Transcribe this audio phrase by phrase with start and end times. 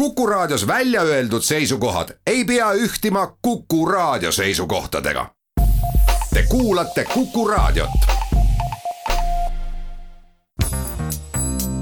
[0.00, 5.30] Kuku Raadios välja öeldud seisukohad ei pea ühtima Kuku Raadio seisukohtadega.
[6.34, 7.90] Te kuulate Kuku Raadiot.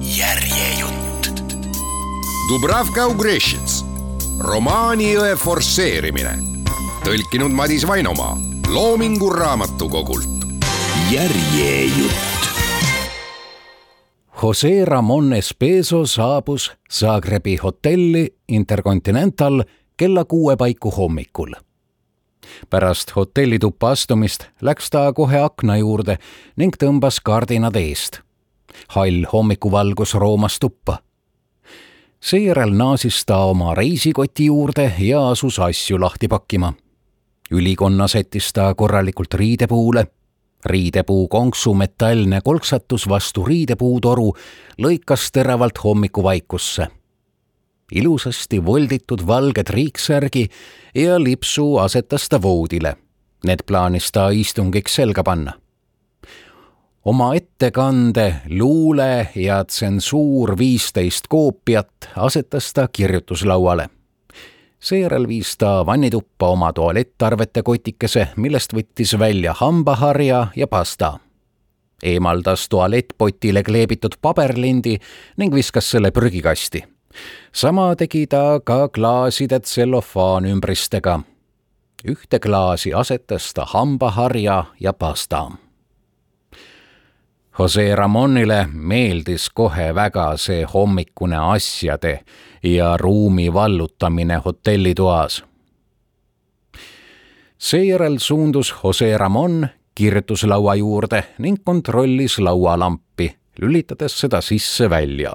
[0.00, 1.42] järjejutt.
[2.48, 3.84] Dubravka Ugrešits,
[4.38, 6.38] romaanijõe forsseerimine,
[7.04, 8.36] tõlkinud Madis Vainomaa
[8.68, 10.28] Loomingu Raamatukogult.
[11.10, 12.27] järjejutt
[14.42, 19.64] Jose Ramon Espeso saabus Zagrebi hotelli Intercontinental
[19.96, 21.52] kella kuue paiku hommikul.
[22.70, 26.18] pärast hotellituppa astumist läks ta kohe akna juurde
[26.56, 28.20] ning tõmbas kardinad eest.
[28.88, 30.98] hall hommikuvalgus roomas tuppa.
[32.20, 36.72] seejärel naasis ta oma reisikoti juurde ja asus asju lahti pakkima.
[37.50, 40.06] ülikonna sättis ta korralikult riidepuule
[40.68, 44.32] riidepuu konksu metallne kolksatus vastu riidepuutoru
[44.82, 46.86] lõikas teravalt hommikuvaikusse.
[47.92, 50.48] ilusasti volditud valge triiksärgi
[50.94, 52.96] ja lipsu asetas ta voodile.
[53.44, 55.52] Need plaanis ta istungiks selga panna.
[57.04, 63.88] oma ettekande, luule ja tsensuur viisteist koopiat asetas ta kirjutuslauale
[64.80, 71.18] seejärel viis ta vannituppa oma tualettarvete kotikese, millest võttis välja hambaharja ja pasta.
[72.02, 74.98] eemaldas tualettpotile kleebitud paberlindi
[75.36, 76.84] ning viskas selle prügikasti.
[77.52, 81.20] sama tegi ta ka klaaside tsellofaanümbristega.
[82.04, 85.67] ühte klaasi asetas ta hambaharja ja pasta
[87.58, 92.20] Jose Ramonile meeldis kohe väga see hommikune asjade
[92.62, 95.44] ja ruumi vallutamine hotellitoas.
[97.58, 105.34] seejärel suundus Jose Ramon kirjutuslaua juurde ning kontrollis laualampi, lülitades seda sisse-välja.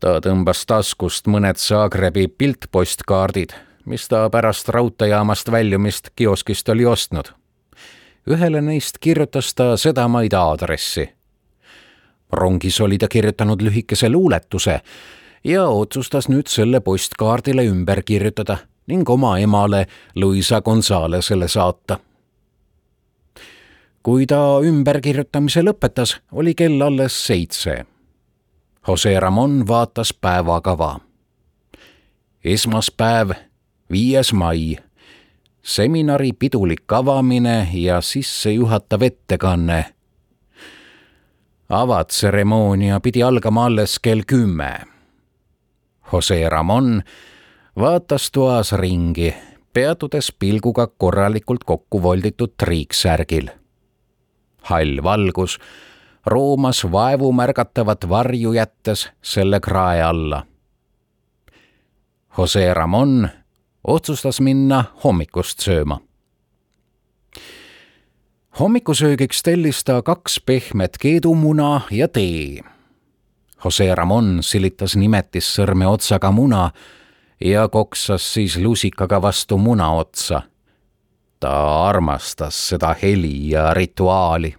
[0.00, 3.52] ta tõmbas taskust mõned Zagrebi piltpostkaardid,
[3.84, 7.41] mis ta pärast raudteejaamast väljumist kioskist oli ostnud.
[8.30, 11.08] Ühele neist kirjutas ta sedamaid aadressi.
[12.32, 14.80] rongis oli ta kirjutanud lühikese luuletuse
[15.44, 21.98] ja otsustas nüüd selle postkaardile ümber kirjutada ning oma emale Luisa Gonzalesele saata.
[24.02, 27.84] kui ta ümberkirjutamise lõpetas, oli kell alles seitse.
[28.88, 31.00] Jose Ramon vaatas päevakava.
[32.44, 33.30] esmaspäev,
[33.90, 34.76] viies mai,
[35.62, 39.84] seminari pidulik avamine ja sissejuhatav ettekanne
[41.68, 44.92] avatseremoonia pidi algama alles kell kümme
[46.12, 47.02] Jose Ramon
[47.78, 49.34] vaatas toas ringi,
[49.72, 53.48] peatudes pilguga korralikult kokku volditud triiksärgil.
[54.62, 55.58] hall valgus
[56.26, 60.46] roomas vaevumärgatavat varju jättes selle krae alla.
[62.38, 63.28] Jose Ramon
[63.84, 66.00] otsustas minna hommikust sööma.
[68.58, 72.62] hommikusöögiks tellis ta kaks pehmet keedumuna ja tee
[73.64, 76.70] Jose Ramon silitas nimetissõrme otsaga muna
[77.40, 80.42] ja koksas siis lusikaga vastu muna otsa.
[81.40, 84.54] ta armastas seda heli ja rituaali.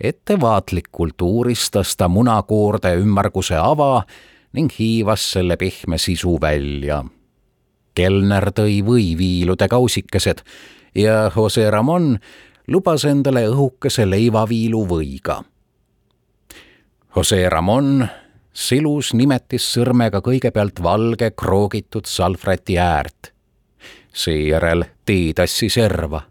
[0.00, 4.02] ettevaatlikult uuristas ta munakoorde ümmarguse ava
[4.52, 7.04] ning hiivas selle pehme sisu välja.
[7.94, 10.42] Kelner tõi võiviilude kausikesed
[10.94, 12.16] ja Jose Ramon
[12.68, 15.42] lubas endale õhukese leivaviilu võiga
[17.16, 18.06] Jose Ramon
[18.56, 23.32] silus nimetis sõrmega kõigepealt valge kroogitud salvräti äärt.
[24.12, 26.22] seejärel teetassi serva,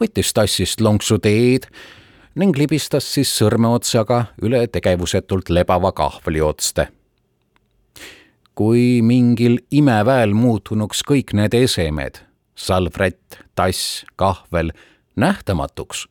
[0.00, 1.66] võttis tassist lonksu teed
[2.34, 6.88] ning libistas siis sõrmeotsaga üle tegevusetult lebava kahvli otste.
[8.62, 12.20] Kui mingil imeväel muutunuks kõik need esemed,
[12.54, 14.70] salvrätt, tass, kahvel,
[15.18, 16.04] nähtamatuks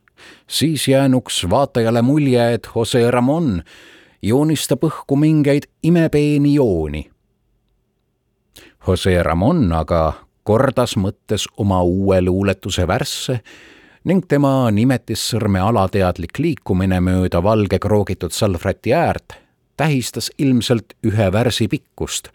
[0.47, 3.61] siis jäänuks vaatajale mulje, et Jose Ramon
[4.21, 7.05] joonistab õhku mingeid imepeeni jooni.
[8.87, 10.01] Jose Ramon aga
[10.43, 13.39] kordas mõttes oma uue luuletuse värsse
[14.03, 19.39] ning tema nimetissõrme alateadlik liikumine mööda valge kroogitud salvräti äärt
[19.77, 22.27] tähistas ilmselt ühe värsi pikkust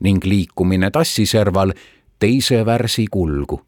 [0.00, 1.72] ning liikumine tassiserval
[2.18, 3.60] teise värsi kulgu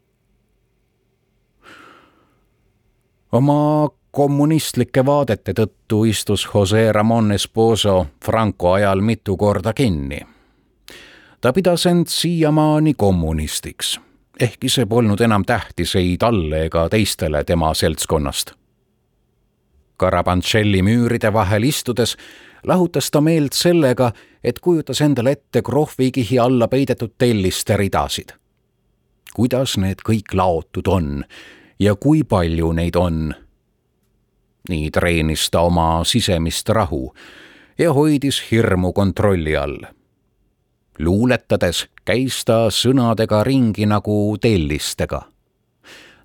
[3.33, 10.19] oma kommunistlike vaadete tõttu istus Jose Ramon Esposo Franco ajal mitu korda kinni.
[11.41, 13.99] ta pidas end siiamaani kommunistiks,
[14.39, 18.53] ehkki see polnud enam tähtis ei talle ega teistele tema seltskonnast.
[19.99, 22.17] Carabancelli müüride vahel istudes
[22.63, 24.11] lahutas ta meelt sellega,
[24.43, 28.29] et kujutas endale ette krohvikihi alla peidetud telliste ridasid.
[29.33, 31.23] kuidas need kõik laotud on
[31.79, 33.33] ja kui palju neid on.
[34.69, 37.13] nii treenis ta oma sisemist rahu
[37.77, 39.79] ja hoidis hirmu kontrolli all.
[40.99, 45.21] luuletades käis ta sõnadega ringi nagu tellistega.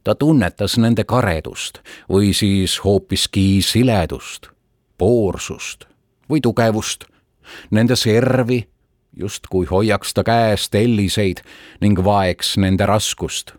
[0.04, 4.46] ta tunnetas nende karedust või siis hoopiski siledust,
[4.98, 5.88] poorsust
[6.30, 7.04] või tugevust,
[7.70, 8.66] nende servi,
[9.16, 11.42] justkui hoiaks ta käes telliseid
[11.80, 13.54] ning vaeks nende raskust.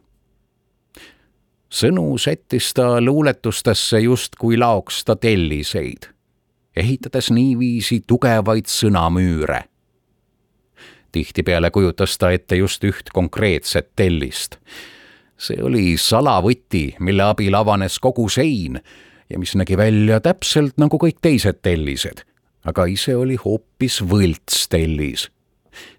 [1.70, 6.10] sõnu sättis ta luuletustesse justkui laoks ta telliseid,
[6.76, 9.70] ehitades niiviisi tugevaid sõnamüüre
[11.12, 14.58] tihtipeale kujutas ta ette just üht konkreetset tellist.
[15.40, 18.76] see oli salavõti, mille abil avanes kogu sein
[19.30, 22.26] ja mis nägi välja täpselt nagu kõik teised tellised,
[22.66, 25.30] aga ise oli hoopis võltstellis.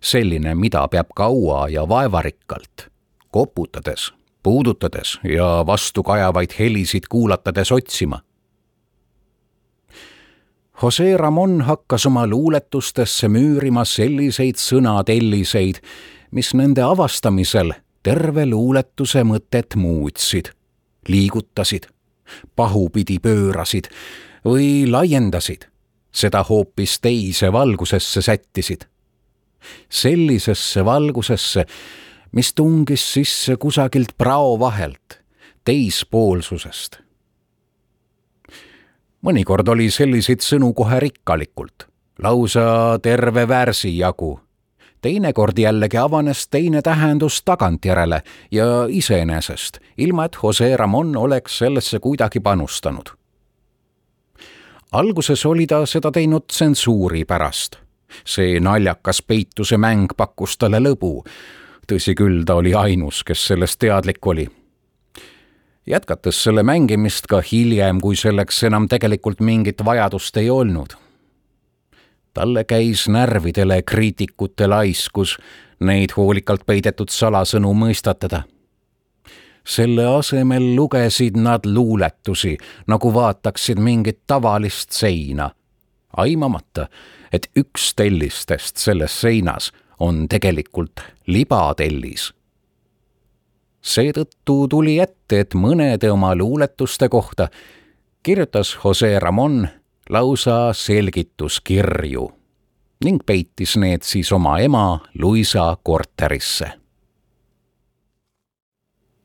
[0.00, 2.90] selline, mida peab kaua ja vaevarikkalt,
[3.30, 4.12] koputades,
[4.42, 8.20] puudutades ja vastukajavaid helisid kuulatades otsima
[10.82, 15.76] Jose Ramon hakkas oma luuletustesse müürima selliseid sõnatelliseid,
[16.32, 20.48] mis nende avastamisel terve luuletuse mõtet muutsid,
[21.08, 21.84] liigutasid,
[22.56, 23.90] pahupidi pöörasid
[24.46, 25.68] või laiendasid,
[26.12, 28.84] seda hoopis teise valgusesse sättisid.
[29.88, 31.66] sellisesse valgusesse,
[32.32, 35.20] mis tungis sisse kusagilt prao vahelt,
[35.64, 37.00] teispoolsusest
[39.26, 41.86] mõnikord oli selliseid sõnu kohe rikkalikult,
[42.22, 44.40] lausa terve värsi jagu.
[45.00, 52.40] teinekord jällegi avanes teine tähendus tagantjärele ja iseenesest, ilma et Jose Ramon oleks sellesse kuidagi
[52.40, 53.19] panustanud.
[54.92, 57.76] Alguses oli ta seda teinud tsensuuri pärast.
[58.26, 61.24] see naljakas peituse mäng pakkus talle lõbu.
[61.86, 64.48] tõsi küll, ta oli ainus, kes sellest teadlik oli
[65.86, 70.94] jätkates selle mängimist ka hiljem, kui selleks enam tegelikult mingit vajadust ei olnud.
[72.34, 75.38] talle käis närvidele kriitikute laiskus
[75.80, 78.42] neid hoolikalt peidetud salasõnu mõistatada.
[79.66, 85.50] Selle asemel lugesid nad luuletusi, nagu vaataksid mingit tavalist seina,
[86.16, 86.88] aimamata,
[87.32, 92.32] et üks tellistest selles seinas on tegelikult libatellis
[93.80, 97.48] seetõttu tuli ette, et mõnede oma luuletuste kohta
[98.22, 99.64] kirjutas Jose Ramon
[100.10, 102.28] lausa selgituskirju
[103.04, 106.79] ning peitis need siis oma ema Luisa korterisse.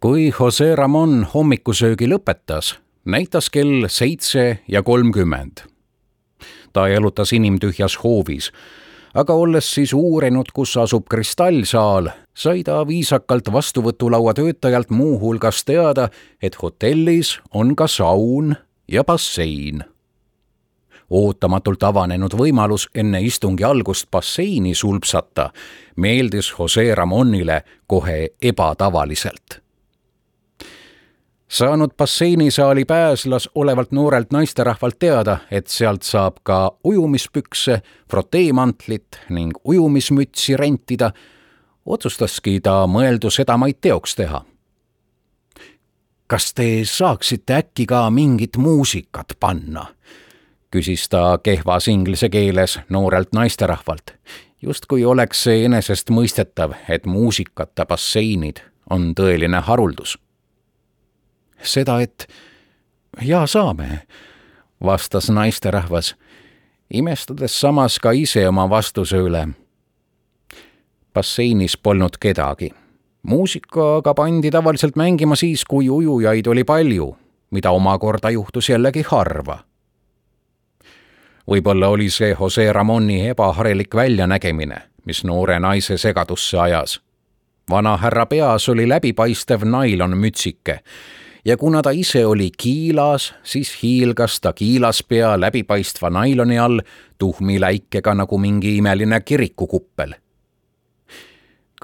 [0.05, 2.75] Kui Jose Ramon hommikusöögi lõpetas,
[3.09, 5.63] näitas kell seitse ja kolmkümmend.
[6.73, 8.51] ta jalutas inimtühjas hoovis
[9.13, 16.09] aga olles siis uurinud, kus asub kristallsaal, sai ta viisakalt vastuvõtulaua töötajalt muuhulgas teada,
[16.41, 18.55] et hotellis on ka saun
[18.87, 19.83] ja bassein.
[21.09, 25.49] ootamatult avanenud võimalus enne istungi algust basseini sulpsata
[25.95, 29.64] meeldis Jose Ramonile kohe ebatavaliselt
[31.57, 37.81] saanud basseinisaali pääslas olevalt noorelt naisterahvalt teada, et sealt saab ka ujumispükse,
[38.11, 41.11] froteemantlit ning ujumismütsi rentida,
[41.85, 44.41] otsustaski ta mõeldu sedamaid teoks teha.
[46.27, 49.85] kas te saaksite äkki ka mingit muusikat panna?
[50.71, 54.11] küsis ta kehvas inglise keeles noorelt naisterahvalt,
[54.61, 58.59] justkui oleks see enesestmõistetav, et muusikata basseinid
[58.89, 60.17] on tõeline haruldus
[61.63, 62.27] seda, et
[63.21, 64.01] jaa, saame,
[64.83, 66.15] vastas naisterahvas,
[66.93, 69.47] imestades samas ka ise oma vastuse üle.
[71.13, 72.69] basseinis polnud kedagi.
[73.23, 77.17] muusika aga pandi tavaliselt mängima siis, kui ujujaid oli palju,
[77.51, 79.59] mida omakorda juhtus jällegi harva.
[81.47, 86.99] võib-olla oli see Jose Ramoni ebaharilik väljanägemine, mis noore naise segadusse ajas
[87.69, 90.79] vanahärra peas oli läbipaistev nailonmütsike
[91.45, 96.79] ja kuna ta ise oli kiilas, siis hiilgas ta kiilaspea läbipaistva nailoni all
[97.17, 100.13] tuhmi läikega nagu mingi imeline kirikukuppel.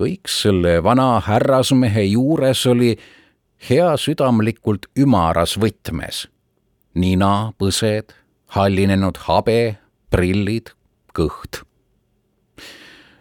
[0.01, 2.98] kõik selle vana härrasmehe juures oli
[3.70, 6.27] heasüdamlikult ümaras võtmes.
[6.94, 8.13] nina, põsed,
[8.48, 9.77] hallinenud habe,
[10.10, 10.72] prillid,
[11.13, 11.62] kõht.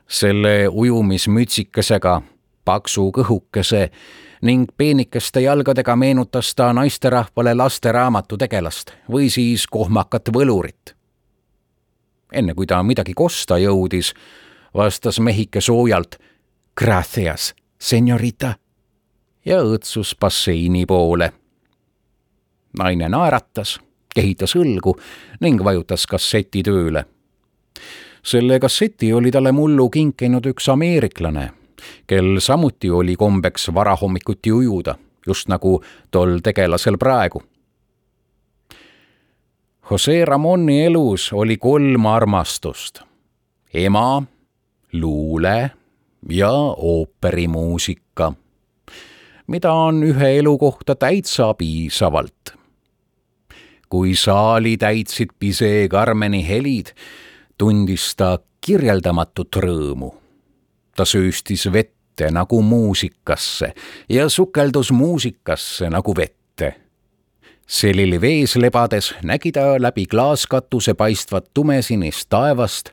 [0.09, 2.23] selle ujumismütsikesega,
[2.65, 3.91] paksu kõhukese
[4.43, 10.95] ning peenikeste jalgadega meenutas ta naisterahvale lasteraamatu tegelast või siis kohmakat võlurit.
[12.33, 14.15] enne kui ta midagi kosta jõudis,
[14.75, 16.17] vastas mehike soojalt
[16.77, 18.55] Gracias, senorita
[19.45, 21.33] ja õõtsus basseini poole.
[22.79, 23.81] naine naeratas,
[24.15, 24.95] kehitas õlgu
[25.41, 27.05] ning vajutas kasseti tööle.
[28.23, 31.51] selle kasseti oli talle mullu kinkinud üks ameeriklane,
[32.07, 34.95] kel samuti oli kombeks varahommikuti ujuda,
[35.27, 37.43] just nagu tol tegelasel praegu
[39.91, 43.01] Jose Ramoni elus oli kolm armastust.
[43.75, 44.23] ema,
[44.93, 45.71] luule
[46.29, 48.33] ja ooperimuusika,
[49.47, 52.55] mida on ühe elu kohta täitsa piisavalt.
[53.89, 56.87] kui saali täitsid Pisee Carmeni helid,
[57.59, 60.20] tundis ta kirjeldamatut rõõmu.
[60.97, 63.73] Ta sööstis vette nagu muusikasse
[64.09, 66.75] ja sukeldus muusikasse nagu vette
[67.71, 72.91] selili vees lebades nägi ta läbi klaaskatuse paistvat tumesinist taevast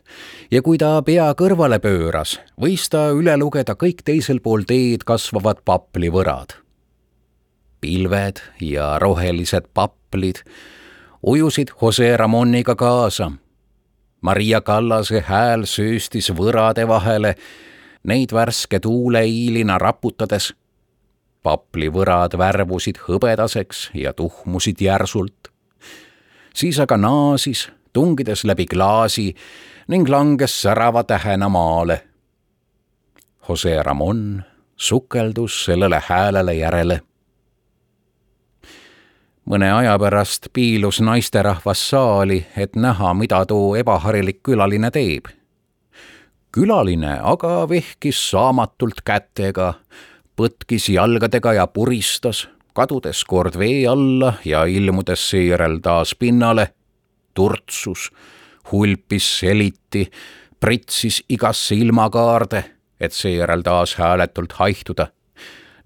[0.51, 5.63] ja kui ta pea kõrvale pööras, võis ta üle lugeda kõik teisel pool teed kasvavad
[5.66, 6.54] paplivõrad.
[7.82, 10.44] pilved ja rohelised paplid
[11.22, 13.32] ujusid Jose Ramoniga kaasa.
[14.22, 17.36] Maria Kallase hääl sööstis võrade vahele,
[18.08, 20.54] neid värske tuuleiilina raputades
[21.44, 25.52] paplivõrad värvusid hõbedaseks ja tuhmusid järsult.
[26.54, 29.36] siis aga naasis, tungides läbi klaasi
[29.88, 32.04] ning langes särava tähena maale.
[33.50, 34.44] Jose Ramon
[34.76, 37.02] sukeldus sellele häälele järele.
[39.48, 45.37] mõne aja pärast piilus naisterahvas saali, et näha, mida too ebaharilik külaline teeb.
[46.58, 49.76] Külaline aga vehkis saamatult kätega
[50.40, 56.72] põtkis jalgadega ja puristas, kadudes kord vee alla ja ilmudes seejärel taas pinnale,
[57.38, 58.08] turtsus,
[58.72, 60.08] hulpis seliti,
[60.60, 62.64] pritsis igasse ilmakaarde,
[63.00, 65.12] et seejärel taas hääletult haihtuda.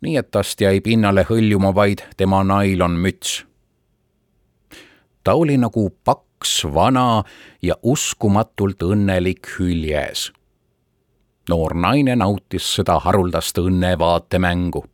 [0.02, 3.46] nii et tast jäi pinnale hõljuma vaid tema nailonmüts.
[5.24, 7.24] ta oli nagu paks, vana
[7.62, 10.32] ja uskumatult õnnelik hüljes
[11.52, 14.86] noor naine nautis seda haruldast õnne vaatemängu.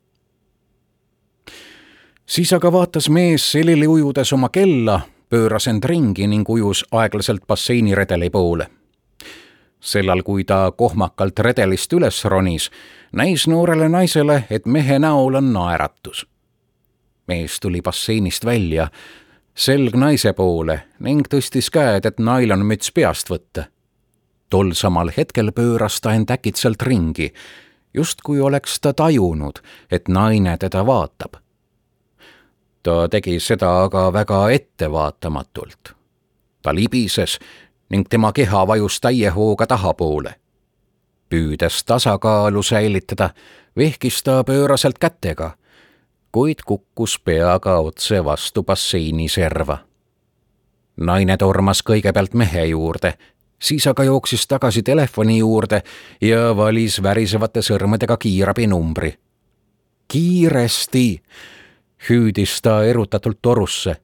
[2.25, 8.29] siis aga vaatas mees selili ujudes oma kella, pööras end ringi ning ujus aeglaselt basseiniredeli
[8.29, 8.67] poole.
[9.79, 12.71] sellal, kui ta kohmakalt redelist üles ronis,
[13.11, 16.25] näis noorele naisele, et mehe näol on naeratus.
[17.27, 18.89] mees tuli basseinist välja,
[19.55, 23.69] selg naise poole ning tõstis käed, et nailonmüts peast võtta
[24.49, 27.33] tol samal hetkel pööras ta end äkitselt ringi,
[27.93, 29.59] justkui oleks ta tajunud,
[29.91, 31.37] et naine teda vaatab.
[32.83, 35.95] ta tegi seda aga väga ettevaatamatult.
[36.61, 37.39] ta libises
[37.89, 40.35] ning tema keha vajus täie hooga tahapoole.
[41.29, 43.29] püüdes tasakaalu säilitada,
[43.77, 45.51] vehkis ta pööraselt kätega,
[46.31, 49.77] kuid kukkus peaga otse vastu basseini serva
[50.97, 53.13] naine tormas kõigepealt mehe juurde
[53.59, 55.81] siis aga jooksis tagasi telefoni juurde
[56.21, 59.13] ja valis värisevate sõrmedega kiirabinumbri.
[60.07, 61.21] kiiresti,
[62.09, 63.95] hüüdis ta erutatult torusse.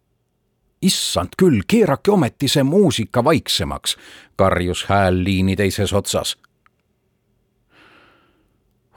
[0.82, 3.98] issand küll, keerake ometi see muusika vaiksemaks,
[4.36, 6.38] karjus hääl liini teises otsas.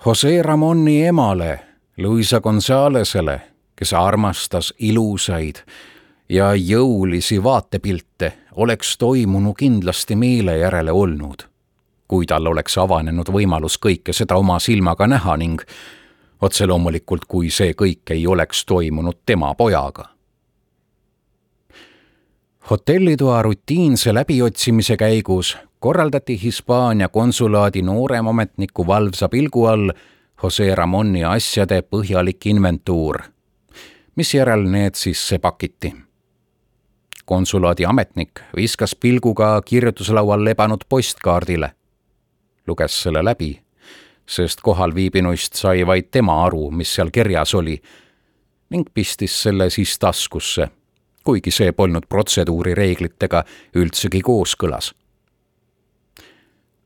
[0.07, 1.61] Jose Ramoni emale,
[1.99, 3.41] Luisa Gonzalesele,
[3.77, 5.57] kes armastas ilusaid
[6.29, 11.43] ja jõulisi vaatepilte oleks toimunu kindlasti meele järele olnud,
[12.09, 15.63] kui tal oleks avanenud võimalus kõike seda oma silmaga näha ning
[16.41, 20.09] otse loomulikult, kui see kõik ei oleks toimunud tema pojaga.
[22.71, 29.91] hotellitoa rutiinse läbiotsimise käigus korraldati Hispaania konsulaadi nooremometniku valvsa pilgu all
[30.43, 33.23] Jose Ramoni asjade põhjalik inventuur,
[34.17, 36.06] misjärel need sisse pakiti
[37.27, 41.73] konsulaadi ametnik viskas pilguga kirjutuslaual lebanud postkaardile.
[42.67, 43.61] luges selle läbi,
[44.27, 47.81] sest kohalviibinuist sai vaid tema aru, mis seal kirjas oli,
[48.71, 50.69] ning pistis selle siis taskusse,
[51.25, 54.95] kuigi see polnud protseduurireeglitega üldsegi kooskõlas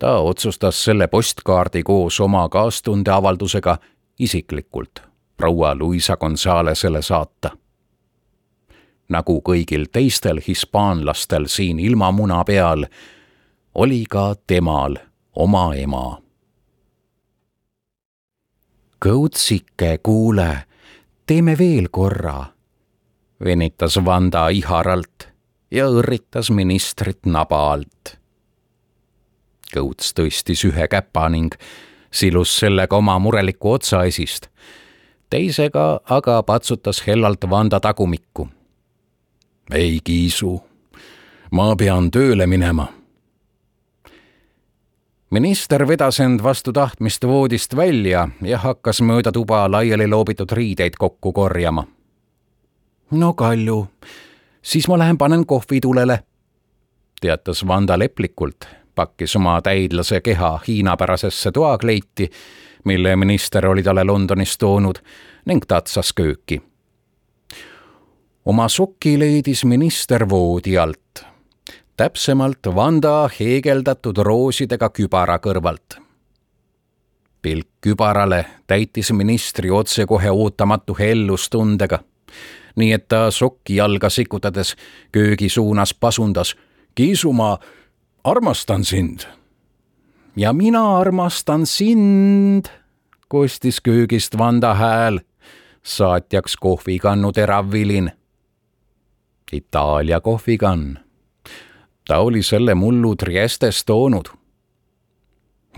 [0.01, 3.77] ta otsustas selle postkaardi koos oma kaastundeavaldusega
[4.19, 5.03] isiklikult
[5.37, 7.51] proua Luisa Gonzalesele saata
[9.11, 12.87] nagu kõigil teistel hispaanlastel siin ilmamuna peal,
[13.75, 14.97] oli ka temal
[15.37, 16.21] oma ema.
[19.01, 20.49] Kõutsike, kuule,
[21.27, 22.51] teeme veel korra,
[23.45, 25.31] venitas Vanda iharalt
[25.71, 28.17] ja õrritas ministrit naba alt.
[29.71, 31.55] Kõuts tõstis ühe käpa ning
[32.11, 34.49] silus sellega oma murelikku otsaesist.
[35.31, 38.49] teisega aga patsutas hellalt Vanda tagumikku.
[39.75, 40.63] Ei, Kiisu,
[41.51, 42.89] ma pean tööle minema
[45.31, 51.33] minister vedas end vastu tahtmist voodist välja ja hakkas mööda tuba laiali loobitud riideid kokku
[51.33, 51.85] korjama.
[53.11, 53.89] no Kalju,
[54.63, 56.19] siis ma lähen panen kohvi tulele,
[57.21, 62.31] teatas Vanda leplikult, pakkis oma täidlase keha hiinapärasesse toakleiti,
[62.85, 64.99] mille minister oli talle Londonist toonud
[65.47, 66.70] ning tatsas kööki.
[68.45, 71.31] Oma sokki leidis minister voodi alt
[72.01, 75.99] täpsemalt Vanda heegeldatud roosidega kübara kõrvalt.
[77.43, 81.99] pilk kübarale täitis ministri otsekohe ootamatu hellustundega,
[82.77, 84.77] nii et ta sokki jalga sikutades
[85.13, 86.55] köögi suunas pasundas.
[86.95, 87.59] Kiisumaa,
[88.25, 89.21] armastan sind.
[90.37, 92.65] ja mina armastan sind,
[93.29, 95.21] kostis köögist Vanda hääl,
[95.83, 98.13] saatjaks kohvikannu terav vilin.
[99.53, 101.11] Itaalia kohvikann
[102.11, 104.25] ta oli selle mullu Triestes toonud.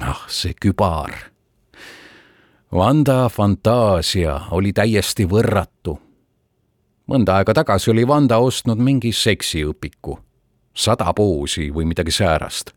[0.00, 1.11] ah, see kübar.
[2.73, 5.99] Vanda fantaasia oli täiesti võrratu.
[7.07, 10.19] mõnda aega tagasi oli Vanda ostnud mingi seksiõpiku,
[10.75, 12.73] sada poosi või midagi säärast,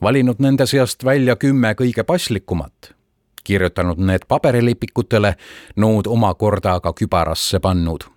[0.00, 2.94] valinud nende seast välja kümme kõige paslikumat,
[3.44, 5.36] kirjutanud need paberilipikutele,
[5.76, 8.13] nood omakorda aga kübarasse pannud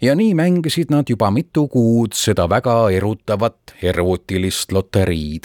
[0.00, 5.44] ja nii mängisid nad juba mitu kuud seda väga erutavat ervutilist loteriid.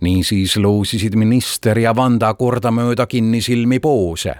[0.00, 4.34] niisiis loosisid minister ja Vanda kordamööda kinnisilmi poose.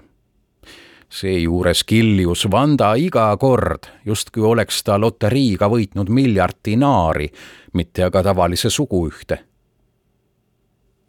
[1.08, 7.28] seejuures kiljus Vanda iga kord, justkui oleks ta loteriiga võitnud miljard dinaari,
[7.72, 9.38] mitte aga tavalise suguühte.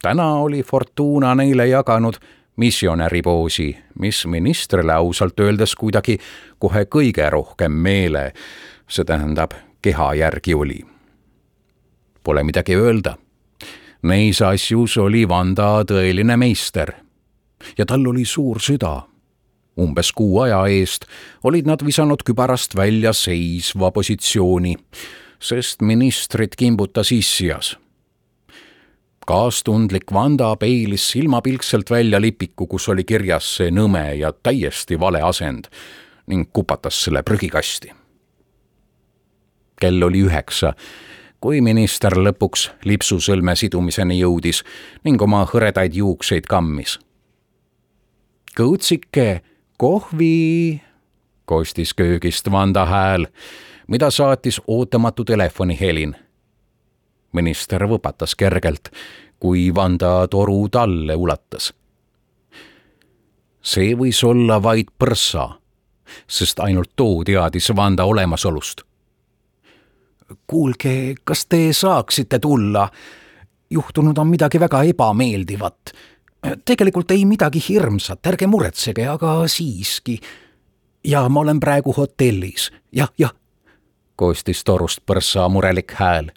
[0.01, 2.15] täna oli Fortuna neile jaganud
[2.59, 6.17] missionäri poosi, mis ministrile ausalt öeldes kuidagi
[6.59, 8.31] kohe kõige rohkem meele,
[8.87, 10.79] see tähendab keha järgi oli.
[12.23, 13.15] Pole midagi öelda.
[14.03, 16.91] Neis asjus oli Vanda tõeline meister.
[17.77, 19.01] ja tal oli suur süda.
[19.79, 21.05] umbes kuu aja eest
[21.43, 24.75] olid nad visanud kübarast välja seisva positsiooni,
[25.39, 27.77] sest ministrit kimbutas issias
[29.29, 35.67] kaastundlik Vanda peilis silmapilkselt välja lipiku, kus oli kirjas see nõme ja täiesti vale asend
[36.27, 37.91] ning kupatas selle prügikasti.
[39.79, 40.73] kell oli üheksa,
[41.39, 44.63] kui minister lõpuks lipsusõlme sidumiseni jõudis
[45.05, 46.97] ning oma hõredaid juukseid kammis.
[48.57, 49.41] kõutsike,
[49.77, 50.81] kohvi,
[51.45, 53.27] kostis köögist Vanda hääl,
[53.87, 56.15] mida saatis ootamatu telefonihelin
[57.33, 58.89] minister võpatas kergelt,
[59.39, 61.73] kui Vanda toru talle ulatas.
[63.61, 65.49] see võis olla vaid põrssa,
[66.27, 68.81] sest ainult too teadis Vanda olemasolust.
[70.47, 72.89] kuulge, kas te saaksite tulla?
[73.69, 75.91] juhtunud on midagi väga ebameeldivat.
[76.65, 80.19] tegelikult ei midagi hirmsat, ärge muretsege, aga siiski.
[81.03, 83.33] ja ma olen praegu hotellis, jah, jah,
[84.15, 86.31] kostis torust põrssa murelik hääl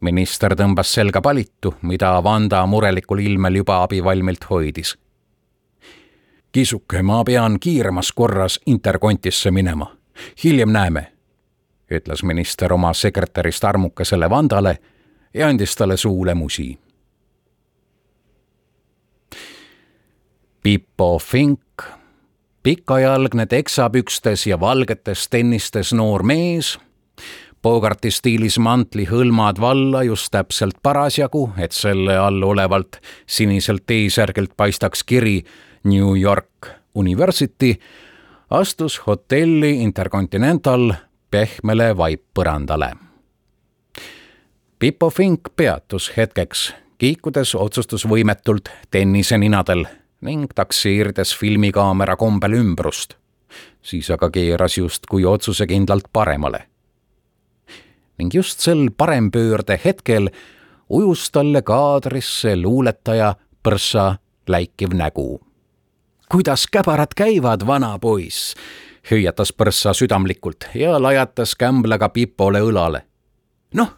[0.00, 4.98] minister tõmbas selga palitu, mida Vanda murelikul ilmel juba abivalmilt hoidis.
[6.52, 9.96] kisuke, ma pean kiiremas korras interkontisse minema.
[10.44, 11.12] hiljem näeme,
[11.90, 14.78] ütles minister oma sekretärist armukesele Vandale
[15.34, 16.78] ja andis talle suule musi.
[20.62, 21.82] Pipo Fink,
[22.62, 26.78] pikajalgne teksapükstes ja valgetes tennistes noor mees
[27.62, 32.96] Bogarti stiilis mantli hõlmad valla just täpselt parasjagu, et selle all olevalt
[33.28, 35.42] siniselt T-särgilt paistaks kiri
[35.84, 37.74] New York University,
[38.50, 40.94] astus hotelli Intercontinental
[41.30, 42.94] pehmele vaippõrandale.
[44.78, 49.84] Pipo Fink peatus hetkeks, kiikudes otsustusvõimetult tenniseninadel
[50.24, 53.20] ning takseerides filmikaamera kombel ümbrust.
[53.82, 56.69] siis aga keeras justkui otsusekindlalt paremale
[58.20, 60.28] ning just sel parempöörde hetkel
[60.88, 64.16] ujus talle kaadrisse luuletaja põrssa
[64.48, 65.40] läikiv nägu.
[66.30, 68.54] kuidas käbarad käivad, vana poiss,
[69.10, 73.00] hüüatas põrssa südamlikult ja lajatas kämblaga Pipole õlale.
[73.74, 73.96] noh,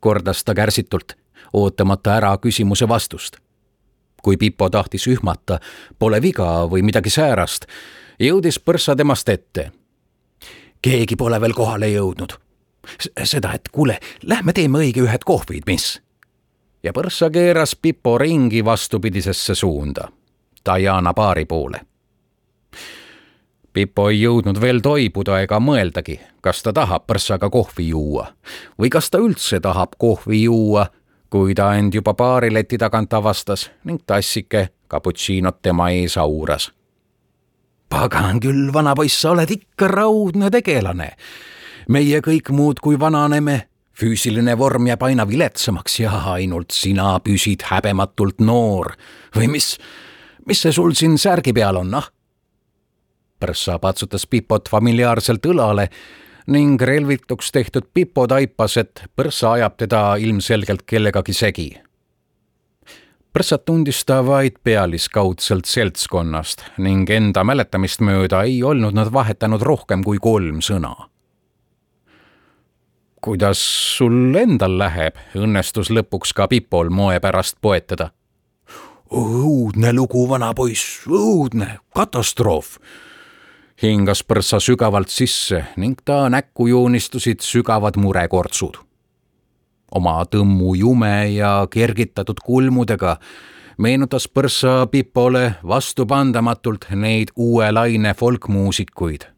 [0.00, 1.12] kordas ta kärsitult,
[1.52, 3.36] ootamata ära küsimuse vastust.
[4.22, 5.60] kui Pipo tahtis ühmata,
[5.98, 7.66] pole viga või midagi säärast,
[8.18, 9.72] jõudis põrssa temast ette.
[10.82, 12.42] keegi pole veel kohale jõudnud
[13.24, 16.00] seda, et kuule, lähme teeme õige ühed kohvid, mis?
[16.82, 20.08] ja põrssa keeras Pipo ringi vastupidisesse suunda,
[20.66, 21.80] Diana baari poole.
[23.72, 28.26] Pipo ei jõudnud veel toibuda ega mõeldagi, kas ta tahab põrssaga kohvi juua
[28.80, 30.90] või kas ta üldse tahab kohvi juua,
[31.32, 36.72] kui ta end juba baarileti tagant avastas ning tassike cappuccinot tema ees auras.
[37.88, 41.10] pagan küll, vanapoiss, sa oled ikka raudne tegelane.
[41.88, 43.68] Meie kõik muudkui vananeme
[43.98, 48.94] füüsiline vorm jääb aina viletsamaks ja ainult sina püsid häbematult noor.
[49.36, 49.76] või mis,
[50.46, 52.08] mis see sul siin särgi peal on, noh?
[53.40, 55.88] Prõssa patsutas Pipot familiaarselt õlale
[56.46, 61.70] ning relvituks tehtud Pipo taipas, et Prõssa ajab teda ilmselgelt kellegagi segi.
[63.32, 70.04] Prõssat tundis ta vaid pealiskaudselt seltskonnast ning enda mäletamist mööda ei olnud nad vahetanud rohkem
[70.04, 71.11] kui kolm sõna
[73.22, 73.60] kuidas
[73.96, 78.10] sul endal läheb, õnnestus lõpuks ka Pipol moe pärast poetada.
[79.12, 82.78] õudne lugu, vanapoiss, õudne, katastroof.
[83.82, 88.76] hingas põrsa sügavalt sisse ning ta näkku joonistusid sügavad murekortsud.
[89.94, 93.16] oma tõmmu jume ja kergitatud kulmudega
[93.78, 99.31] meenutas põrsa Pipole vastupandamatult neid uue laine folkmuusikuid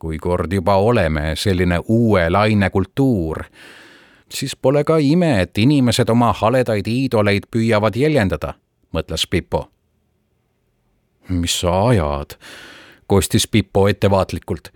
[0.00, 3.44] kui kord juba oleme selline uue laine kultuur,
[4.32, 8.54] siis pole ka ime, et inimesed oma haledaid iidoleid püüavad jäljendada,
[8.96, 9.68] mõtles Pipo.
[11.28, 12.34] mis sa ajad,
[13.06, 14.72] kostis Pipo ettevaatlikult,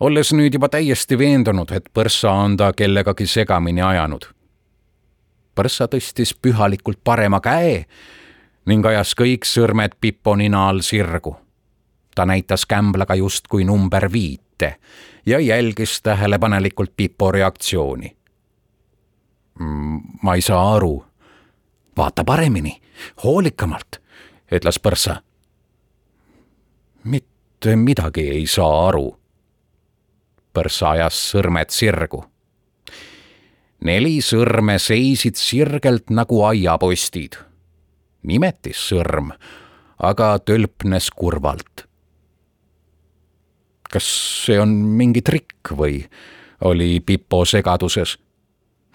[0.00, 4.28] olles nüüd juba täiesti veendunud, et põrssa on ta kellegagi segamini ajanud.
[5.54, 7.84] põrssa tõstis pühalikult parema käe
[8.66, 11.36] ning ajas kõik sõrmed Pipo nina all sirgu
[12.20, 14.80] ta näitas kämblaga justkui number viit ette
[15.26, 18.16] ja jälgis tähelepanelikult Pipo reaktsiooni.
[20.22, 21.04] Ma ei saa aru.
[21.96, 22.82] vaata paremini,
[23.24, 24.00] hoolikamalt,
[24.52, 25.16] ütles põrsa.
[27.04, 29.16] mitte midagi ei saa aru.
[30.52, 32.24] põrsa ajas sõrmed sirgu.
[33.84, 37.36] neli sõrme seisid sirgelt nagu aiapostid.
[38.22, 39.32] nimetissõrm
[39.98, 41.89] aga tölpnes kurvalt
[43.92, 44.06] kas
[44.46, 46.04] see on mingi trikk või
[46.64, 48.18] oli Pipo segaduses.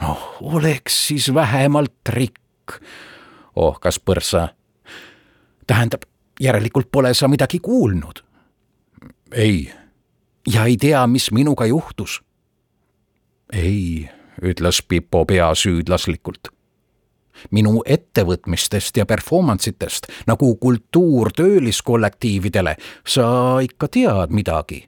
[0.01, 2.79] noh, oleks siis vähemalt trikk,
[3.55, 4.47] ohkas põrsa.
[5.67, 6.01] tähendab,
[6.39, 8.23] järelikult pole sa midagi kuulnud?
[9.31, 9.71] ei.
[10.53, 12.21] ja ei tea, mis minuga juhtus?
[13.53, 14.09] ei,
[14.41, 16.55] ütles Pipo peasüüdlaslikult
[17.51, 22.75] minu ettevõtmistest ja performance itest nagu kultuur tööliskollektiividele
[23.07, 23.27] sa
[23.61, 24.85] ikka tead midagi,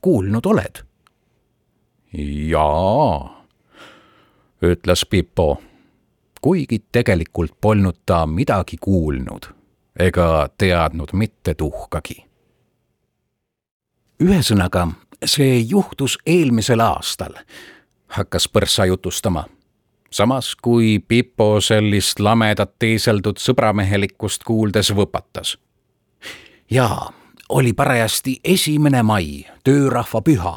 [0.00, 0.82] kuulnud oled?
[2.48, 3.44] jaa,
[4.62, 5.60] ütles Pipo,
[6.40, 9.52] kuigi tegelikult polnud ta midagi kuulnud
[9.98, 12.24] ega teadnud mitte tuhkagi.
[14.22, 14.88] ühesõnaga,
[15.24, 17.34] see juhtus eelmisel aastal,
[18.06, 19.44] hakkas Põrsa jutustama
[20.16, 25.56] samas kui Pipo sellist lamedat teeseldud sõbramehelikkust kuuldes võpatas.
[26.70, 27.12] jaa,
[27.48, 30.54] oli parajasti esimene mai, töörahva püha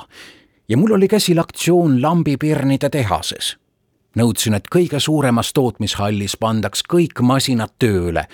[0.69, 3.57] ja mul oli käsil aktsioon lambipirnide tehases.
[4.15, 8.25] nõudsin, et kõige suuremas tootmishallis pandaks kõik masinad tööle,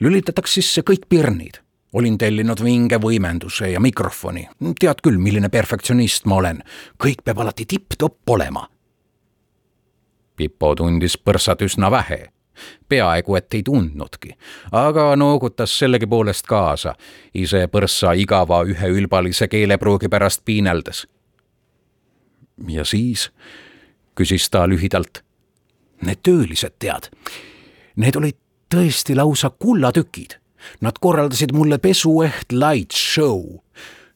[0.00, 1.60] lülitataks sisse kõik pirnid.
[1.92, 4.48] Olin tellinud vinge võimenduse ja mikrofoni,
[4.80, 6.62] tead küll, milline perfektsionist ma olen,
[7.02, 8.68] kõik peab alati tipp-topp olema
[10.40, 12.30] Pipo tundis põrsat üsna vähe.
[12.88, 14.34] peaaegu et ei tundnudki,
[14.72, 16.94] aga noogutas sellegipoolest kaasa,
[17.34, 21.06] ise põrssa igava üheülbalise keelepruugi pärast piineldes.
[22.68, 23.30] ja siis
[24.14, 25.22] küsis ta lühidalt.
[26.02, 27.10] Need töölised, tead,
[27.96, 28.36] need olid
[28.74, 30.38] tõesti lausa kullatükid.
[30.80, 33.60] Nad korraldasid mulle pesueht light show.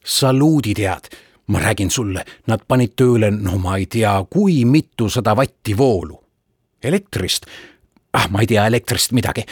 [0.05, 1.09] saluudi tead
[1.47, 6.21] ma räägin sulle, nad panid tööle, no ma ei tea, kui mitusada vatti voolu.
[6.85, 7.45] elektrist,
[8.13, 9.45] ah, ma ei tea elektrist midagi.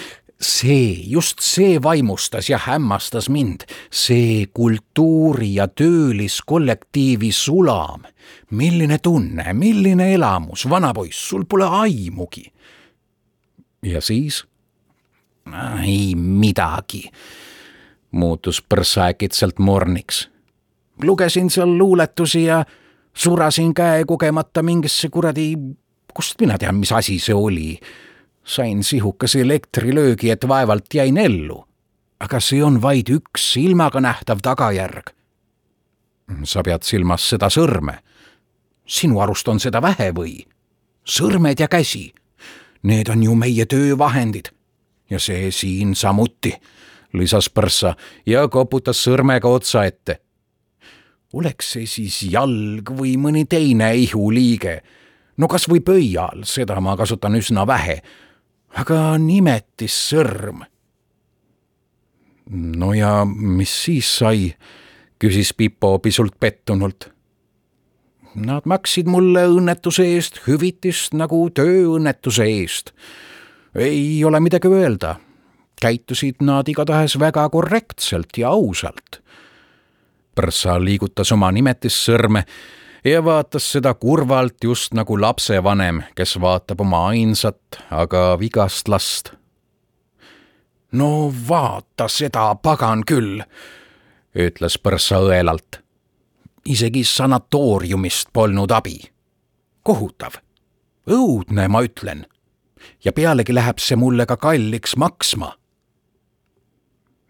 [0.43, 8.03] see, just see vaimustas ja hämmastas mind, see kultuuri ja tööliskollektiivi sulam.
[8.49, 12.51] milline tunne, milline elamus, vanapoiss, sul pole aimugi.
[13.82, 14.45] ja siis?
[15.84, 17.12] ei midagi,
[18.12, 20.32] muutus põrsa äkitselt morniks
[21.01, 22.65] lugesin seal luuletusi ja
[23.13, 25.58] surasin käe kogemata mingisse kuradi,
[26.13, 27.79] kust mina tean, mis asi see oli.
[28.43, 31.65] sain sihukese elektrilöögi, et vaevalt jäin ellu.
[32.19, 35.10] aga see on vaid üks silmaga nähtav tagajärg.
[36.43, 37.99] sa pead silmas seda sõrme.
[38.86, 40.45] sinu arust on seda vähe või?
[41.06, 42.13] sõrmed ja käsi.
[42.84, 44.49] need on ju meie töövahendid.
[45.10, 46.53] ja see siin samuti,
[47.13, 50.19] lisas Põrsa ja koputas sõrmega otsa ette.
[51.33, 54.81] Oleks see siis jalg või mõni teine ihuliige,
[55.37, 58.01] no kas või pöial, seda ma kasutan üsna vähe,
[58.77, 60.63] aga nimetissõrm.
[62.49, 64.53] no ja mis siis sai,
[65.19, 67.13] küsis Pipo pisut pettunult
[68.33, 72.91] Nad maksid mulle õnnetuse eest hüvitist nagu tööõnnetuse eest.
[73.75, 75.19] ei ole midagi öelda.
[75.81, 79.22] käitusid nad igatahes väga korrektselt ja ausalt.
[80.35, 82.43] Prsa liigutas oma nimetissõrme
[83.05, 89.33] ja vaatas seda kurvalt just nagu lapsevanem, kes vaatab oma ainsat, aga vigast last.
[90.91, 93.41] no vaata seda, pagan küll,
[94.35, 95.83] ütles Prsa õelalt
[96.65, 98.99] isegi sanatooriumist polnud abi.
[99.83, 100.39] kohutav,
[101.09, 102.25] õudne, ma ütlen.
[103.03, 105.57] ja pealegi läheb see mulle ka kalliks maksma.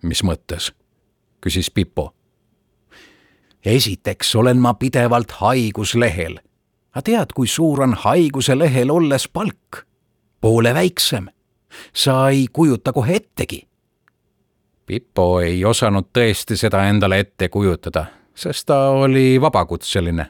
[0.01, 0.71] mis mõttes?
[1.41, 2.13] küsis Pipo.
[3.65, 6.39] Esiteks olen ma pidevalt haiguslehel.
[6.95, 9.85] aga tead, kui suur on haiguse lehel olles palk?
[10.41, 11.29] poole väiksem.
[11.93, 13.67] sa ei kujuta kohe ettegi
[14.85, 20.25] Pipo ei osanud tõesti seda endale ette kujutada sest ta oli vabakutseline.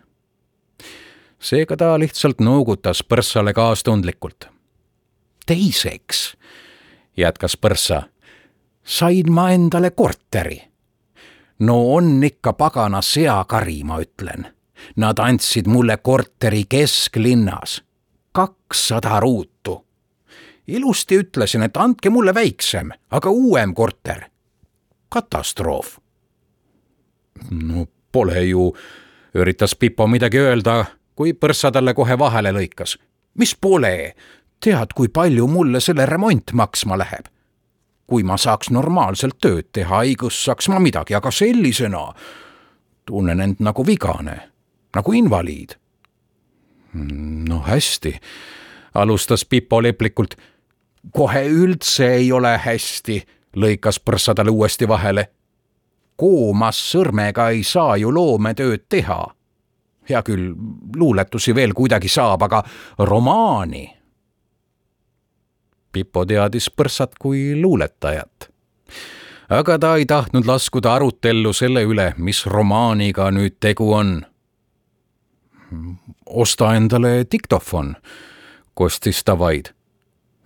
[1.39, 4.48] seega ta lihtsalt noogutas Põrssale kaastundlikult.
[5.46, 6.38] teiseks,
[7.17, 8.04] jätkas Põrssa,
[8.84, 10.62] sain ma endale korteri.
[11.60, 14.48] No on ikka pagana seakari, ma ütlen.
[14.96, 17.84] Nad andsid mulle korteri kesklinnas,
[18.32, 19.86] kakssada ruutu.
[20.68, 24.24] ilusti ütlesin, et andke mulle väiksem, aga uuem korter.
[25.10, 26.04] katastroof
[27.52, 28.74] no pole ju,
[29.36, 30.86] üritas Pipo midagi öelda,
[31.16, 32.98] kui põrssa talle kohe vahele lõikas.
[33.38, 34.13] mis pole,
[34.60, 37.33] tead, kui palju mulle selle remont maksma läheb?
[38.08, 42.08] Kui ma saaks normaalselt tööd teha, ei kõssaks ma midagi, aga sellisena
[43.06, 44.38] tunnen end nagu vigane,
[44.96, 45.76] nagu invaliid.
[47.50, 48.20] no hästi,
[48.94, 50.36] alustas Pipo leplikult.
[51.12, 53.24] kohe üldse ei ole hästi,
[53.56, 55.30] lõikas põrssa talle uuesti vahele
[56.16, 59.24] koomas sõrmega ei saa ju loometööd teha.
[60.10, 60.50] hea küll,
[60.96, 62.63] luuletusi veel kuidagi saab, aga
[63.00, 63.86] romaani.
[65.93, 68.49] Pipo teadis põrssat kui luuletajat.
[69.49, 74.25] aga ta ei tahtnud laskuda arutellu selle üle, mis romaaniga nüüd tegu on.
[76.25, 77.95] osta endale diktofon,
[78.73, 79.73] kostis ta vaid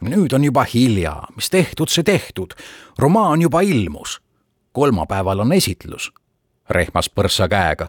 [0.01, 2.53] nüüd on juba hilja, mis tehtud, see tehtud.
[2.99, 4.21] romaan juba ilmus
[4.77, 6.11] kolmapäeval on esitlus,
[6.69, 7.87] rehmas põrssa käega.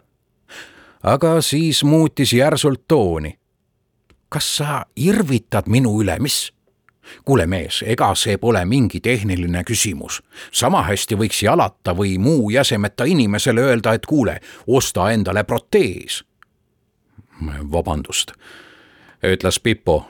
[1.03, 3.37] aga siis muutis järsult tooni.
[4.29, 6.53] kas sa irvitad minu üle, mis?
[7.25, 10.21] Kuule, mees, ega see pole mingi tehniline küsimus.
[10.51, 16.23] sama hästi võiks jalata või muu jäsemeta inimesele öelda, et kuule, osta endale protees.
[17.71, 18.31] vabandust,
[19.23, 20.05] ütles Pipo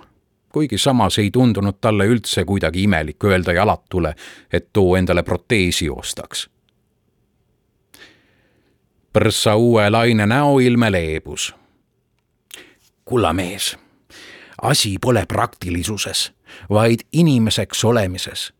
[0.52, 4.16] kuigi samas ei tundunud talle üldse kuidagi imelik öelda jalatule,
[4.54, 6.50] et too endale proteesi ostaks
[9.14, 11.56] põrsa uue laine näoilme leebus.
[13.06, 13.78] kulla mees,
[14.62, 16.32] asi pole praktilisuses,
[16.70, 18.54] vaid inimeseks olemises.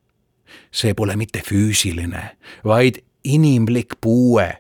[0.72, 4.58] see pole mitte füüsiline, vaid inimlik puue.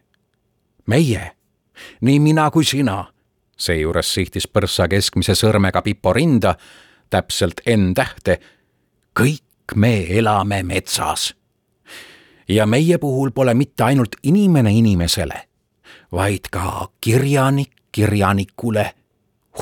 [0.86, 1.32] meie,
[2.02, 3.14] nii mina kui sina,
[3.58, 6.56] seejuures sihtis põrsa keskmise sõrmega Pipo rinda,
[7.10, 8.40] täpselt N-tähte,
[9.20, 11.36] kõik me elame metsas
[12.48, 15.50] ja meie puhul pole mitte ainult inimene inimesele
[16.12, 18.94] vaid ka kirjanik kirjanikule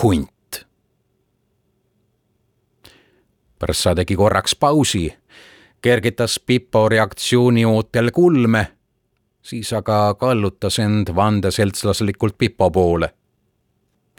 [0.01, 0.29] hunt.
[3.59, 5.13] Prssa tegi korraks pausi,
[5.81, 8.67] kergitas Pipo reaktsiooni ootel kulme,
[9.41, 13.13] siis aga kallutas end vandeseltslaslikult Pipo poole.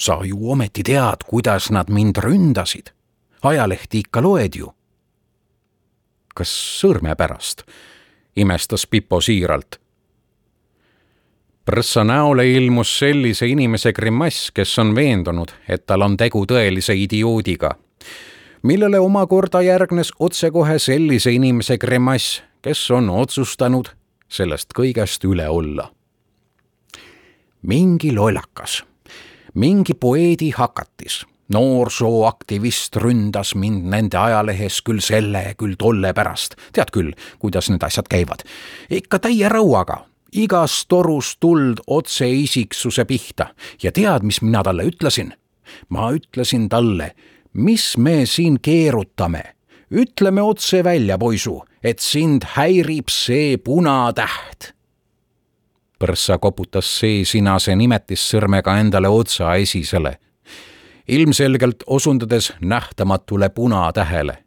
[0.00, 2.90] sa ju ometi tead, kuidas nad mind ründasid.
[3.42, 4.74] ajalehti ikka loed ju.
[6.34, 7.62] kas sõrme pärast?
[8.36, 9.80] imestas Pipo siiralt
[11.68, 17.74] Prõssa näole ilmus sellise inimese grimass, kes on veendunud, et tal on tegu tõelise idioodiga.
[18.62, 23.88] Millele omakorda järgnes otsekohe sellise inimese grimass, kes on otsustanud
[24.28, 25.90] sellest kõigest üle olla.
[27.62, 28.84] mingi lollakas,
[29.54, 36.56] mingi poeedi hakatis noorsooaktivist ründas mind nende ajalehes küll selle, küll tolle pärast.
[36.72, 38.44] tead küll, kuidas need asjad käivad.
[38.90, 45.32] ikka täie rõuaga igas torus tuld otse isiksuse pihta ja tead, mis mina talle ütlesin?
[45.88, 47.14] ma ütlesin talle,
[47.52, 49.42] mis me siin keerutame,
[49.90, 54.72] ütleme otse välja, poisu, et sind häirib see punatäht.
[55.98, 60.18] põrssa koputas see sinase nimetissõrmega endale otsa esisele,
[61.08, 64.44] ilmselgelt osundades nähtamatule punatähele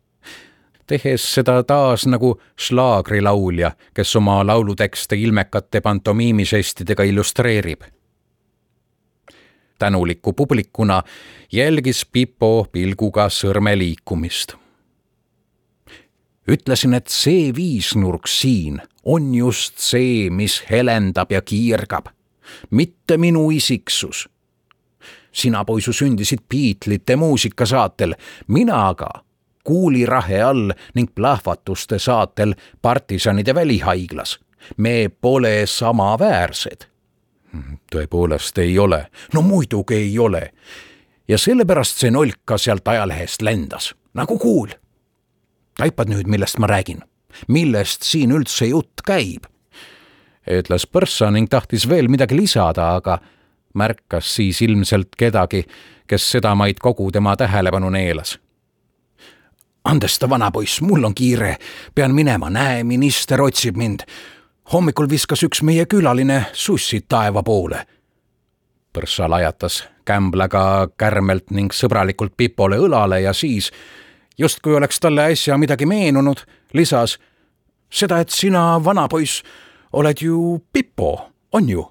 [0.92, 7.86] tehes seda taas nagu šlaagrilaulja, kes oma laulutekste ilmekate pantomiimižestidega illustreerib.
[9.82, 11.02] Tänuliku publikuna
[11.52, 14.54] jälgis Pipo pilguga sõrme liikumist.
[16.52, 22.12] ütlesin, et see viisnurk siin on just see, mis helendab ja kiirgab,
[22.70, 24.28] mitte minu isiksus
[25.32, 28.16] sina, poisu, sündisid Beatlesite muusikasaatel,
[28.48, 29.10] mina aga
[29.64, 34.40] kuulirahe all ning plahvatuste saatel partisanide välihaiglas.
[34.78, 36.91] me pole samaväärsed.
[37.92, 40.52] Tõepoolest ei ole, no muidugi ei ole.
[41.28, 44.70] ja sellepärast see nolk ka sealt ajalehest lendas, nagu kuul.
[45.78, 47.02] taipad nüüd, millest ma räägin?
[47.48, 49.48] millest siin üldse jutt käib?
[50.52, 53.20] ütles põrssa ning tahtis veel midagi lisada, aga
[53.74, 55.66] märkas siis ilmselt kedagi,
[56.08, 58.40] kes sedamaid kogu tema tähelepanu neelas
[59.84, 61.56] andesta, vanapoiss, mul on kiire,
[61.96, 64.06] pean minema, näe, minister otsib mind.
[64.74, 67.86] Hommikul viskas üks meie külaline sussid taeva poole.
[68.94, 73.72] põrssa lajatas kämblaga kärmelt ning sõbralikult Pipole õlale ja siis,
[74.38, 77.20] justkui oleks talle äsja midagi meenunud, lisas
[77.90, 79.44] seda, et sina, vanapoiss,
[79.94, 81.86] oled ju Pipo, on ju?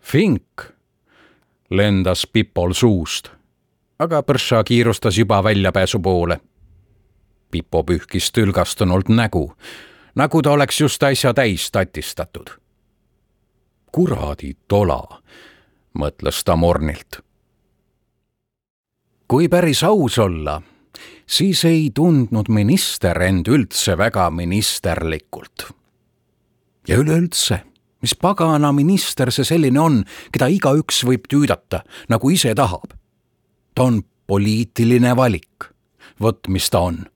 [0.00, 0.64] Fink,
[1.70, 3.30] lendas Pipol suust
[4.00, 6.40] aga Põrša kiirustas juba väljapääsu poole.
[7.50, 9.50] Pipo pühkis tülgastunult nägu,
[10.14, 12.50] nagu ta oleks just äsja täis tatistatud.
[13.92, 15.22] kuradi tola,
[15.98, 17.20] mõtles ta mornilt.
[19.28, 20.62] kui päris aus olla,
[21.26, 25.72] siis ei tundnud minister end üldse väga ministerlikult.
[26.88, 27.64] ja üleüldse
[28.02, 33.00] mis pagana minister see selline on, keda igaüks võib tüüdata, nagu ise tahab
[33.74, 35.64] ta on poliitiline valik.
[36.20, 37.06] vot mis ta on.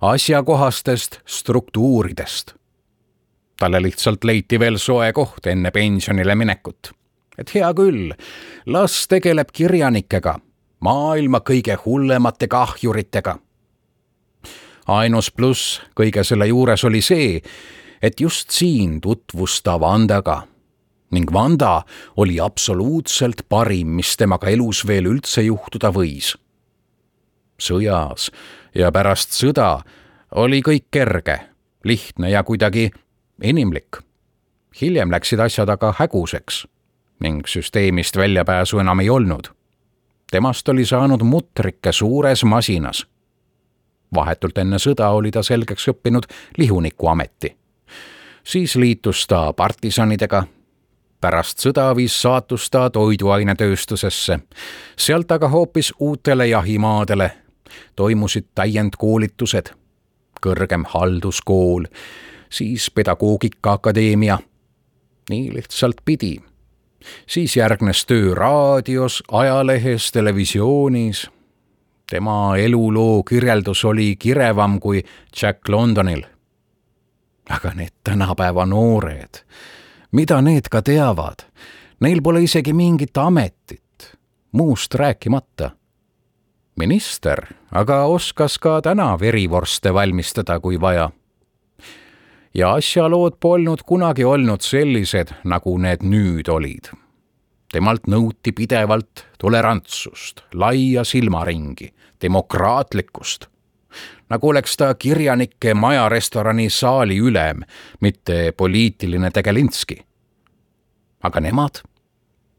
[0.00, 2.54] Asjakohastest struktuuridest.
[3.58, 6.92] talle lihtsalt leiti veel soe koht enne pensionile minekut.
[7.38, 8.12] et hea küll,
[8.66, 10.38] las tegeleb kirjanikega,
[10.80, 13.38] maailma kõige hullemate kahjuritega.
[14.86, 17.42] ainus pluss kõige selle juures oli see,
[18.02, 20.46] et just siin tutvus ta Vandaga
[21.10, 21.82] ning Vanda
[22.16, 26.34] oli absoluutselt parim, mis temaga elus veel üldse juhtuda võis.
[27.58, 28.30] Sõjas
[28.74, 29.80] ja pärast sõda
[30.34, 31.40] oli kõik kerge,
[31.84, 32.90] lihtne ja kuidagi
[33.42, 33.96] inimlik.
[34.80, 36.66] hiljem läksid asjad aga häguseks
[37.20, 39.48] ning süsteemist väljapääsu enam ei olnud.
[40.30, 43.06] temast oli saanud mutrike suures masinas.
[44.14, 46.26] vahetult enne sõda oli ta selgeks õppinud
[46.58, 47.56] lihuniku ameti
[48.46, 50.44] siis liitus ta partisanidega
[51.20, 54.38] pärast sõda viis saatus ta toiduainetööstusesse,
[54.98, 57.30] sealt aga hoopis uutele jahimaadele.
[57.96, 59.72] Toimusid täiendkoolitused,
[60.46, 61.84] kõrgem halduskool,
[62.50, 64.38] siis pedagoogikaakadeemia.
[65.30, 66.36] nii lihtsalt pidi.
[67.26, 71.30] siis järgnes töö raadios, ajalehes, televisioonis.
[72.10, 75.04] tema eluloo kirjeldus oli kirevam kui
[75.42, 76.22] Jack Londonil.
[77.48, 79.44] aga need tänapäeva noored
[80.16, 81.44] mida need ka teavad.
[82.00, 84.12] Neil pole isegi mingit ametit,
[84.52, 85.70] muust rääkimata.
[86.76, 91.10] Minister aga oskas ka täna verivorste valmistada, kui vaja.
[92.54, 96.88] ja asjalood polnud kunagi olnud sellised, nagu need nüüd olid.
[97.72, 103.50] temalt nõuti pidevalt tolerantsust, laia silmaringi, demokraatlikkust
[104.30, 107.62] nagu oleks ta kirjanike majarestorani saali ülem,
[108.00, 110.04] mitte poliitiline tegelinski.
[111.22, 111.82] aga nemad?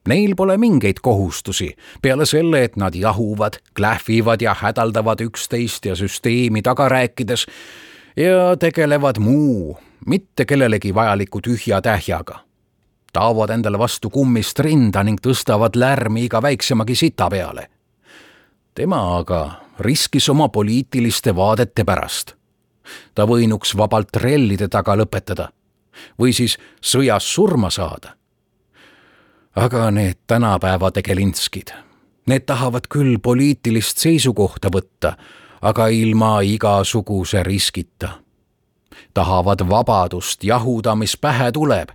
[0.08, 6.62] Neil pole mingeid kohustusi peale selle, et nad jahuvad, klähvivad ja hädaldavad üksteist ja süsteemi
[6.62, 7.46] taga rääkides
[8.18, 12.40] ja tegelevad muu, mitte kellelegi vajaliku tühja-tähjaga.
[13.14, 17.68] taovad endale vastu kummist rinda ning tõstavad lärmi iga väiksemagi sita peale.
[18.74, 22.34] tema aga riskis oma poliitiliste vaadete pärast.
[23.16, 25.50] ta võinuks vabalt trellide taga lõpetada
[26.20, 28.14] või siis sõjas surma saada.
[29.58, 31.74] Aga need tänapäeva tegelinskid,
[32.30, 35.16] need tahavad küll poliitilist seisukohta võtta,
[35.62, 38.10] aga ilma igasuguse riskita.
[39.14, 41.90] tahavad vabadust jahuda, mis pähe tuleb.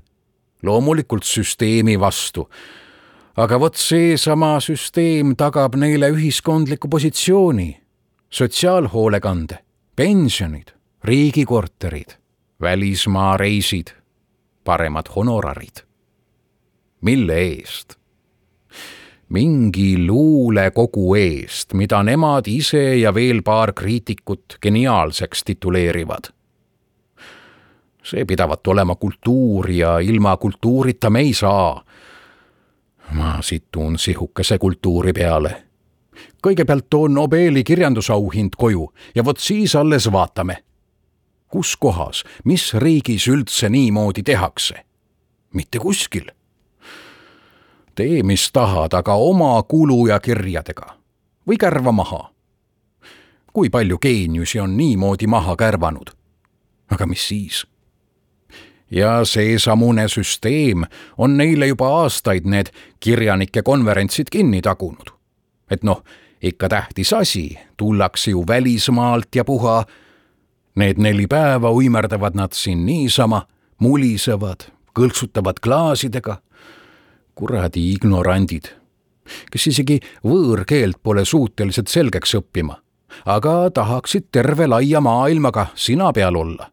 [0.63, 2.49] loomulikult süsteemi vastu
[3.37, 7.81] aga vot seesama süsteem tagab neile ühiskondliku positsiooni,
[8.31, 9.59] sotsiaalhoolekande,
[9.97, 12.19] pensionid, riigikorterid,
[12.61, 13.95] välismaa reisid,
[14.65, 15.92] paremad honorarid.
[17.03, 17.95] Mille eest?
[19.33, 26.33] mingi luulekogu eest, mida nemad ise ja veel paar kriitikut geniaalseks tituleerivad.
[28.03, 31.85] see pidavat olema kultuur ja ilma kultuurita me ei saa.
[33.13, 35.63] ma situn sihukese kultuuri peale.
[36.47, 40.65] kõigepealt toon Nobeli kirjandusauhind koju ja vot siis alles vaatame.
[41.49, 44.75] kus kohas, mis riigis üldse niimoodi tehakse?
[45.53, 46.31] mitte kuskil
[47.95, 50.97] tee, mis tahad, aga oma kulu ja kirjadega
[51.49, 52.31] või kärva maha.
[53.53, 56.11] kui palju geeniusi on niimoodi maha kärvanud?
[56.91, 57.67] aga mis siis?
[58.91, 60.85] ja seesamune süsteem
[61.19, 65.13] on neile juba aastaid need kirjanike konverentsid kinni tagunud.
[65.71, 66.05] et noh,
[66.43, 69.85] ikka tähtis asi, tullakse ju välismaalt ja puha.
[70.75, 73.43] Need neli päeva uimerdavad nad siin niisama,
[73.79, 74.65] mulisevad,
[74.97, 76.39] kõlksutavad klaasidega
[77.35, 78.69] kuradi ignorandid,
[79.51, 82.77] kes isegi võõrkeelt pole suutelised selgeks õppima,
[83.27, 86.71] aga tahaksid terve laia maailmaga sina peal olla.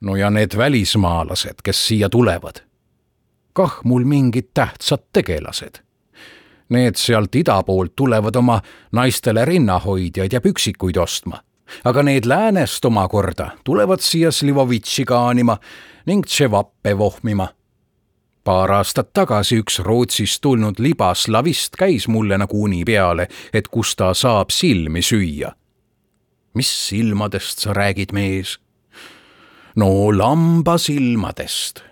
[0.00, 2.62] no ja need välismaalased, kes siia tulevad.
[3.52, 5.80] kah mul mingid tähtsad tegelased.
[6.68, 8.60] Need sealt ida poolt tulevad oma
[8.92, 11.38] naistele rinnahoidjaid ja püksikuid ostma
[11.84, 15.56] aga need läänest omakorda tulevad siia Slivovitši kaanima
[16.06, 17.48] ning tševappe vohmima
[18.46, 24.12] paar aastat tagasi üks Rootsist tulnud libaslavist käis mulle nagu uni peale, et kus ta
[24.14, 25.50] saab silmi süüa.
[26.54, 28.58] mis silmadest sa räägid, mees?
[29.76, 29.88] no
[30.18, 31.82] lambasilmadest.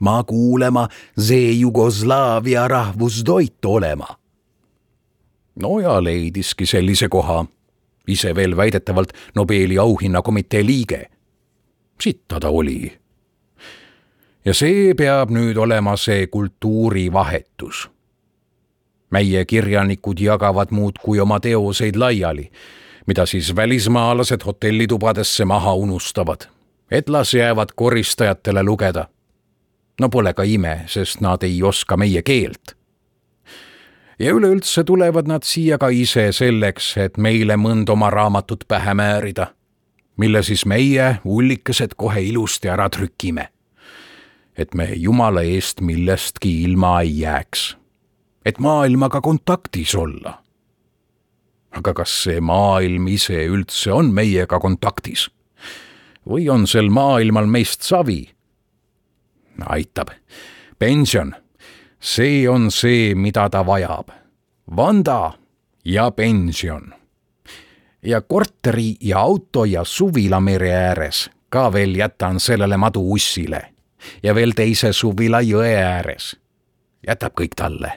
[0.00, 0.88] ma kuulema
[1.18, 4.08] see Jugoslaavia rahvustoit olema.
[5.60, 7.44] no ja leidiski sellise koha,
[8.08, 11.10] ise veel väidetavalt Nobeli auhinnakomitee liige.
[12.00, 13.01] sitta ta oli
[14.44, 17.90] ja see peab nüüd olema see kultuurivahetus.
[19.10, 22.50] meie kirjanikud jagavad muudkui oma teoseid laiali,
[23.06, 26.40] mida siis välismaalased hotellitubadesse maha unustavad,
[26.90, 29.08] et las jäävad koristajatele lugeda.
[30.00, 32.76] no pole ka ime, sest nad ei oska meie keelt
[34.18, 39.46] ja üleüldse tulevad nad siia ka ise selleks, et meile mõnd oma raamatut pähe määrida,
[40.16, 43.51] mille siis meie, ullikesed, kohe ilusti ära trükime
[44.56, 47.76] et me Jumala eest millestki ilma ei jääks.
[48.44, 50.42] et maailmaga kontaktis olla.
[51.70, 55.30] aga kas see maailm ise üldse on meiega kontaktis?
[56.28, 58.30] või on sel maailmal meist savi?
[59.66, 60.10] aitab,
[60.78, 61.34] pension,
[62.00, 64.10] see on see, mida ta vajab.
[64.76, 65.32] vanda
[65.84, 66.94] ja pension.
[68.02, 73.71] ja korteri ja auto ja suvila mere ääres ka veel jätan sellele maduussile
[74.22, 76.36] ja veel teise suvila jõe ääres.
[77.06, 77.92] jätab kõik talle.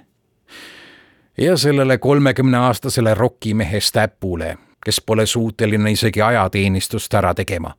[1.38, 7.74] ja sellele kolmekümneaastasele rokimehe Stäpule, kes pole suuteline isegi ajateenistust ära tegema,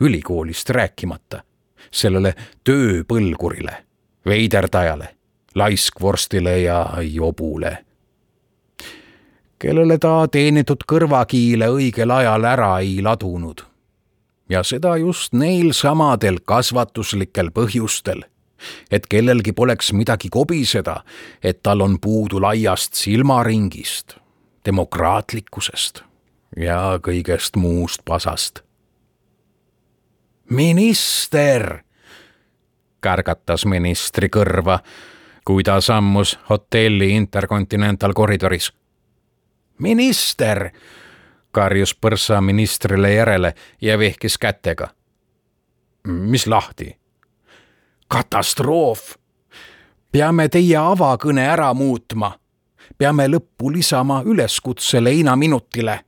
[0.00, 1.42] ülikoolist rääkimata,
[1.90, 3.76] sellele tööpõlgurile,
[4.26, 5.08] veiderdajale,
[5.54, 7.78] laiskvorstile ja jobule
[9.60, 13.69] kellele ta teenitud kõrvakiile õigel ajal ära ei ladunud
[14.50, 18.24] ja seda just neil samadel kasvatuslikel põhjustel,
[18.90, 21.00] et kellelgi poleks midagi kobiseda,
[21.42, 24.16] et tal on puudu laiast silmaringist,
[24.66, 26.02] demokraatlikkusest
[26.56, 28.60] ja kõigest muust pasast.
[30.50, 31.84] minister,
[33.00, 34.80] kärgatas ministri kõrva,
[35.44, 38.72] kui ta sammus hotelli Intercontinental koridoris.
[39.78, 40.70] minister
[41.52, 44.88] karjus põrsa ministrile järele ja vehkis kätega.
[46.06, 46.96] mis lahti?
[48.08, 49.14] katastroof.
[50.12, 52.38] peame teie avakõne ära muutma.
[52.98, 56.00] peame lõppu lisama üleskutse leinaminutile.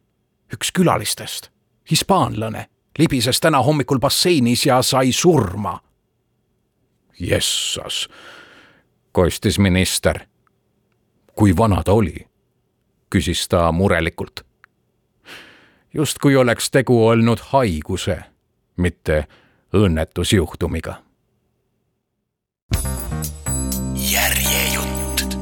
[0.54, 1.50] üks külalistest,
[1.90, 2.66] hispaanlane,
[2.98, 5.80] libises täna hommikul basseinis ja sai surma.
[7.20, 8.08] Jessas,
[9.12, 10.20] kostis minister.
[11.34, 12.26] kui vana ta oli?
[13.10, 14.51] küsis ta murelikult
[15.94, 18.18] justkui oleks tegu olnud haiguse,
[18.76, 19.24] mitte
[19.74, 20.94] õnnetusjuhtumiga.
[24.10, 25.36] järjejutt.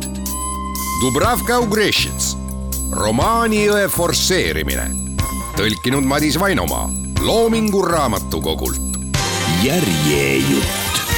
[1.01, 2.37] Dubravka Ugrešits,
[2.93, 4.91] romaanijõe forsseerimine,
[5.57, 6.89] tõlkinud Madis Vainomaa
[7.21, 8.81] Loomingu Raamatukogult.
[9.63, 11.10] järjejutt